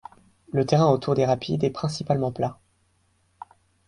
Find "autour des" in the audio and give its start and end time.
0.89-1.27